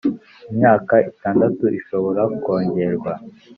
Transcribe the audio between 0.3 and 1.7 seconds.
imyaka itandatu